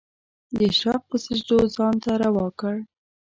د 0.57 0.59
اشراق 0.71 1.01
په 1.09 1.15
سجدو 1.25 1.57
ځان 1.75 1.95
ته 2.03 2.11
روا 2.23 2.47
کړ 2.59 2.75